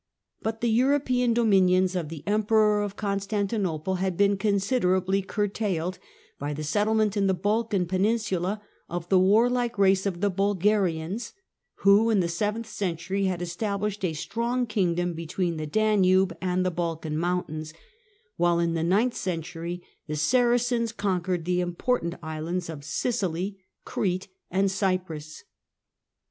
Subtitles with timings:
[0.41, 5.99] 35), But the European dominions of the Emperor of Constantinople had been considerably curtailed
[6.39, 11.33] by the settlement in the Balkan peninsula of the warlike race of the Bulgarians,
[11.83, 16.71] who in the seventh century had established a strong kingdom between the Danube and the
[16.71, 17.71] Balkan Mountains,
[18.37, 24.71] while in the ninth century the Saracens conquered the important islands of Sicily, Crete and
[24.71, 25.43] Cyprus.